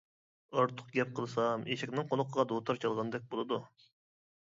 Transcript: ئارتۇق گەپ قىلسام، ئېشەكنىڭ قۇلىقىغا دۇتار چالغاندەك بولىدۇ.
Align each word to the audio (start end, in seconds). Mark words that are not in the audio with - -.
ئارتۇق 0.59 0.87
گەپ 0.95 1.11
قىلسام، 1.19 1.65
ئېشەكنىڭ 1.75 2.07
قۇلىقىغا 2.13 2.45
دۇتار 2.53 2.81
چالغاندەك 2.87 3.29
بولىدۇ. 3.35 3.61